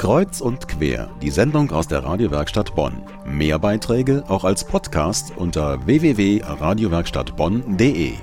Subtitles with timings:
[0.00, 3.02] Kreuz und quer, die Sendung aus der Radiowerkstatt Bonn.
[3.26, 8.14] Mehr Beiträge auch als Podcast unter www.radiowerkstattbonn.de.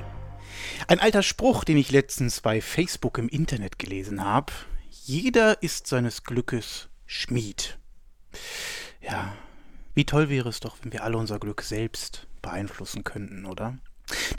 [0.88, 4.52] Ein alter Spruch, den ich letztens bei Facebook im Internet gelesen habe.
[4.90, 7.78] Jeder ist seines Glückes Schmied.
[9.00, 9.34] Ja,
[9.94, 13.78] wie toll wäre es doch, wenn wir alle unser Glück selbst beeinflussen könnten, oder?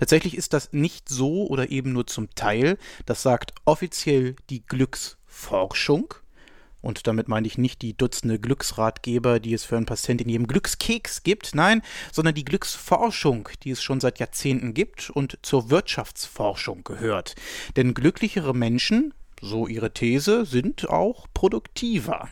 [0.00, 2.78] Tatsächlich ist das nicht so oder eben nur zum Teil.
[3.06, 6.14] Das sagt offiziell die Glücksforschung.
[6.80, 10.46] Und damit meine ich nicht die Dutzende Glücksratgeber, die es für einen Patient in jedem
[10.46, 11.82] Glückskeks gibt, nein,
[12.12, 17.34] sondern die Glücksforschung, die es schon seit Jahrzehnten gibt und zur Wirtschaftsforschung gehört.
[17.76, 22.28] Denn glücklichere Menschen, so ihre These, sind auch produktiver.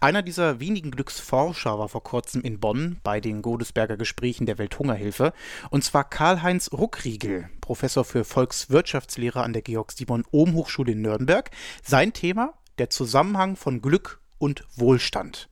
[0.00, 5.32] Einer dieser wenigen Glücksforscher war vor kurzem in Bonn bei den Godesberger Gesprächen der Welthungerhilfe,
[5.70, 11.50] und zwar Karl-Heinz Ruckriegel, Professor für Volkswirtschaftslehre an der Georg-Simon-Ohm-Hochschule in Nürnberg.
[11.82, 15.48] Sein Thema der Zusammenhang von Glück und Wohlstand.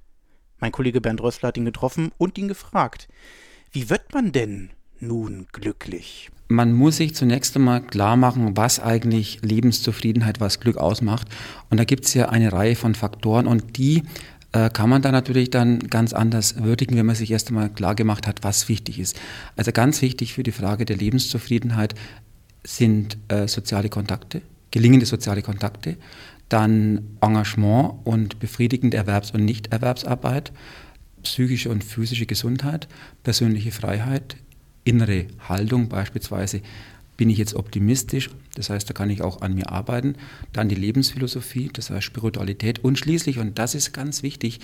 [0.61, 3.09] Mein Kollege Bernd Rössler hat ihn getroffen und ihn gefragt,
[3.73, 4.71] wie wird man denn
[5.01, 6.31] nun glücklich?
[6.49, 11.27] Man muss sich zunächst einmal klar machen, was eigentlich Lebenszufriedenheit, was Glück ausmacht.
[11.71, 14.03] Und da gibt es ja eine Reihe von Faktoren und die
[14.53, 17.95] äh, kann man dann natürlich dann ganz anders würdigen, wenn man sich erst einmal klar
[17.95, 19.19] gemacht hat, was wichtig ist.
[19.57, 21.95] Also ganz wichtig für die Frage der Lebenszufriedenheit
[22.63, 25.97] sind äh, soziale Kontakte, gelingende soziale Kontakte
[26.53, 30.53] dann Engagement und befriedigende Erwerbs- und Nichterwerbsarbeit,
[31.23, 32.89] psychische und physische Gesundheit,
[33.23, 34.37] persönliche Freiheit,
[34.85, 36.61] innere Haltung beispielsweise.
[37.17, 38.31] Bin ich jetzt optimistisch?
[38.55, 40.17] Das heißt, da kann ich auch an mir arbeiten.
[40.53, 42.83] Dann die Lebensphilosophie, das heißt Spiritualität.
[42.85, 44.61] Und schließlich, und das ist ganz wichtig,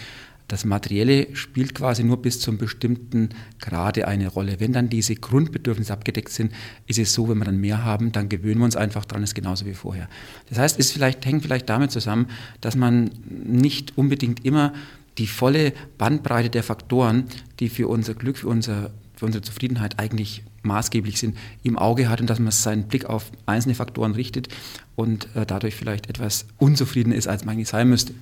[0.49, 3.29] das Materielle spielt quasi nur bis zum bestimmten
[3.61, 4.61] Grade eine Rolle.
[4.61, 6.53] Wenn dann diese Grundbedürfnisse abgedeckt sind,
[6.87, 9.35] ist es so, wenn wir dann mehr haben, dann gewöhnen wir uns einfach dran, ist
[9.35, 10.09] genauso wie vorher.
[10.49, 12.29] Das heißt, es vielleicht, hängt vielleicht damit zusammen,
[12.63, 14.73] dass man nicht unbedingt immer
[15.19, 17.25] die volle Bandbreite der Faktoren,
[17.61, 22.21] die für unser Glück, für, unser, für unsere Zufriedenheit eigentlich maßgeblich sind, im Auge hat
[22.21, 24.49] und dass man seinen Blick auf einzelne Faktoren richtet
[24.95, 28.15] und äh, dadurch vielleicht etwas unzufriedener ist, als man eigentlich sein müsste.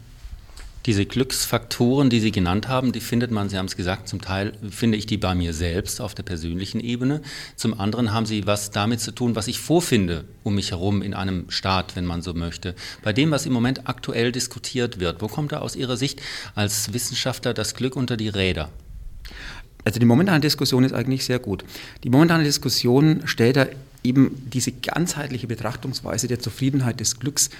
[0.86, 4.52] Diese Glücksfaktoren, die Sie genannt haben, die findet man, Sie haben es gesagt, zum Teil
[4.70, 7.22] finde ich die bei mir selbst auf der persönlichen Ebene.
[7.56, 11.12] Zum anderen haben sie was damit zu tun, was ich vorfinde um mich herum in
[11.12, 12.76] einem Staat, wenn man so möchte.
[13.02, 16.22] Bei dem, was im Moment aktuell diskutiert wird, wo kommt da aus Ihrer Sicht
[16.54, 18.70] als Wissenschaftler das Glück unter die Räder?
[19.86, 21.64] Also die momentane Diskussion ist eigentlich sehr gut.
[22.02, 23.66] Die momentane Diskussion stellt da
[24.02, 27.50] eben diese ganzheitliche Betrachtungsweise der Zufriedenheit des Glücks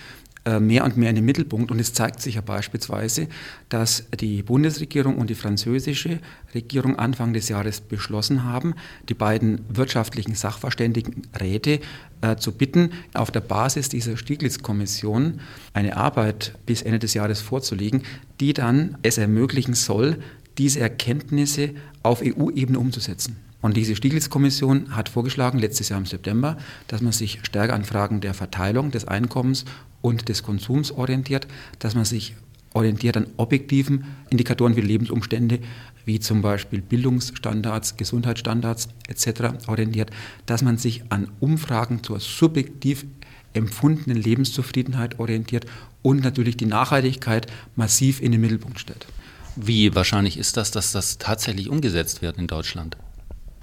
[0.44, 1.70] äh, mehr und mehr in den Mittelpunkt.
[1.70, 3.28] Und es zeigt sich ja beispielsweise,
[3.68, 6.18] dass die Bundesregierung und die französische
[6.52, 8.74] Regierung Anfang des Jahres beschlossen haben,
[9.08, 11.78] die beiden wirtschaftlichen Sachverständigenräte
[12.22, 15.38] äh, zu bitten, auf der Basis dieser Stieglitz-Kommission
[15.74, 18.02] eine Arbeit bis Ende des Jahres vorzulegen,
[18.40, 20.18] die dann es ermöglichen soll,
[20.58, 21.70] diese Erkenntnisse
[22.02, 23.36] auf EU-Ebene umzusetzen.
[23.62, 26.56] Und diese Stieglitz-Kommission hat vorgeschlagen, letztes Jahr im September,
[26.88, 29.64] dass man sich stärker an Fragen der Verteilung des Einkommens
[30.02, 32.36] und des Konsums orientiert, dass man sich
[32.74, 35.60] orientiert an objektiven Indikatoren wie Lebensumstände,
[36.04, 39.66] wie zum Beispiel Bildungsstandards, Gesundheitsstandards etc.
[39.66, 40.10] orientiert,
[40.44, 43.06] dass man sich an Umfragen zur subjektiv
[43.54, 45.66] empfundenen Lebenszufriedenheit orientiert
[46.02, 49.06] und natürlich die Nachhaltigkeit massiv in den Mittelpunkt stellt.
[49.56, 52.96] Wie wahrscheinlich ist das, dass das tatsächlich umgesetzt wird in Deutschland?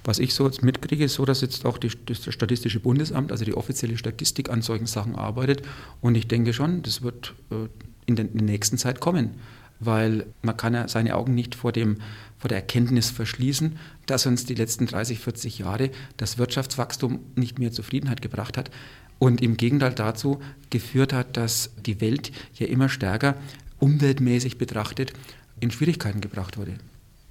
[0.03, 3.45] Was ich so jetzt mitkriege, ist so, dass jetzt auch die, das Statistische Bundesamt, also
[3.45, 5.61] die offizielle Statistik an solchen Sachen arbeitet.
[6.01, 7.67] Und ich denke schon, das wird äh,
[8.05, 9.35] in der, nächsten Zeit kommen,
[9.79, 11.97] weil man kann ja seine Augen nicht vor, dem,
[12.37, 13.77] vor der Erkenntnis verschließen,
[14.07, 18.71] dass uns die letzten 30, 40 Jahre das Wirtschaftswachstum nicht mehr Zufriedenheit gebracht hat
[19.19, 23.35] und im Gegenteil dazu geführt hat, dass die Welt ja immer stärker
[23.79, 25.13] umweltmäßig betrachtet
[25.63, 26.73] in Schwierigkeiten gebracht wurde.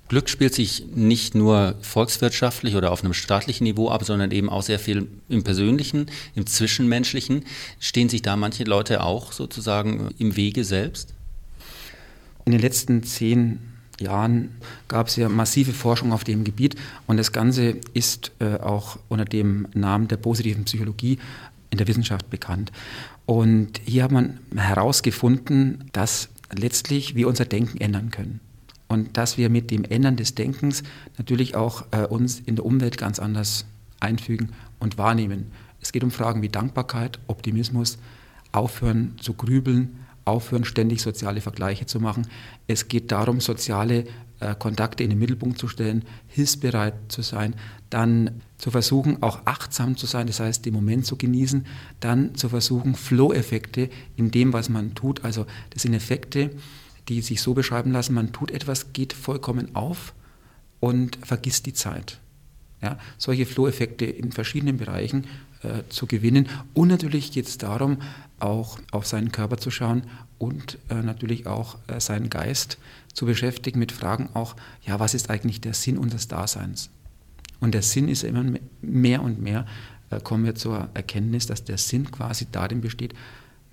[0.08, 4.62] Glück spielt sich nicht nur volkswirtschaftlich oder auf einem staatlichen Niveau ab, sondern eben auch
[4.62, 7.46] sehr viel im Persönlichen, im Zwischenmenschlichen.
[7.80, 11.14] Stehen sich da manche Leute auch sozusagen im Wege selbst?
[12.44, 13.60] In den letzten zehn
[14.00, 14.50] Jahren
[14.88, 16.76] gab es ja massive Forschung auf dem Gebiet
[17.06, 21.18] und das Ganze ist äh, auch unter dem Namen der positiven Psychologie
[21.70, 22.70] in der Wissenschaft bekannt.
[23.24, 28.40] Und hier hat man herausgefunden, dass letztlich wir unser Denken ändern können
[28.88, 30.82] und dass wir mit dem Ändern des Denkens
[31.18, 33.64] natürlich auch äh, uns in der Umwelt ganz anders
[34.00, 35.46] einfügen und wahrnehmen.
[35.80, 37.98] Es geht um Fragen wie Dankbarkeit, Optimismus,
[38.52, 42.26] aufhören zu grübeln, aufhören ständig soziale Vergleiche zu machen.
[42.66, 44.04] Es geht darum, soziale
[44.42, 47.54] äh, Kontakte in den Mittelpunkt zu stellen, hilfsbereit zu sein,
[47.90, 51.66] dann zu versuchen, auch achtsam zu sein, das heißt, den Moment zu genießen,
[52.00, 56.50] dann zu versuchen, Flow-Effekte in dem, was man tut, also das sind Effekte,
[57.08, 60.14] die sich so beschreiben lassen, man tut etwas, geht vollkommen auf
[60.80, 62.18] und vergisst die Zeit.
[62.82, 65.28] Ja, solche Flow-Effekte in verschiedenen Bereichen
[65.62, 66.48] äh, zu gewinnen.
[66.74, 67.98] Und natürlich geht es darum,
[68.40, 70.02] auch auf seinen Körper zu schauen
[70.38, 72.78] und äh, natürlich auch äh, seinen Geist
[73.14, 76.90] zu beschäftigen mit Fragen auch, ja, was ist eigentlich der Sinn unseres Daseins?
[77.60, 78.44] Und der Sinn ist immer
[78.80, 79.66] mehr und mehr,
[80.10, 83.14] äh, kommen wir zur Erkenntnis, dass der Sinn quasi darin besteht,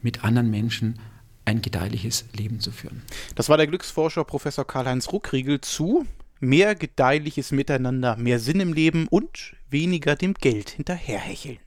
[0.03, 1.00] mit anderen Menschen
[1.45, 3.01] ein gedeihliches Leben zu führen.
[3.33, 6.05] Das war der Glücksforscher Professor Karl-Heinz Ruckriegel zu
[6.39, 11.59] mehr gedeihliches Miteinander, mehr Sinn im Leben und weniger dem Geld hinterherhecheln.